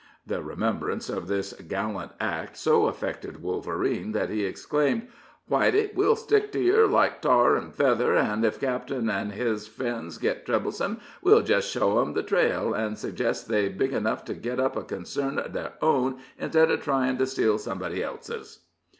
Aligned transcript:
The 0.25 0.41
remembrance 0.41 1.09
of 1.09 1.27
this 1.27 1.53
gallant 1.53 2.13
act 2.19 2.57
so 2.57 2.87
affected 2.87 3.43
Wolverine, 3.43 4.13
that 4.13 4.31
he 4.31 4.45
exclaimed: 4.45 5.07
"Whitey, 5.47 5.93
we'll 5.93 6.15
stick 6.15 6.51
to 6.53 6.59
yer 6.59 6.87
like 6.87 7.21
tar 7.21 7.55
an' 7.55 7.69
feather, 7.71 8.15
an' 8.17 8.43
ef 8.43 8.59
cap'n 8.59 9.11
an' 9.11 9.29
his 9.29 9.67
friends 9.67 10.17
git 10.17 10.43
troublesome 10.47 10.99
we'll 11.21 11.43
jes' 11.47 11.69
show 11.69 12.01
'em 12.01 12.13
the 12.13 12.23
trail, 12.23 12.73
an' 12.75 12.95
seggest 12.95 13.47
they're 13.47 13.69
big 13.69 13.93
enough 13.93 14.25
to 14.25 14.33
git 14.33 14.59
up 14.59 14.75
a 14.75 14.81
concern 14.81 15.35
uv 15.35 15.53
their 15.53 15.73
own, 15.83 16.17
instid 16.41 16.71
of 16.71 16.81
tryin' 16.81 17.19
to 17.19 17.27
steal 17.27 17.59
somebody 17.59 18.01
else's." 18.01 18.61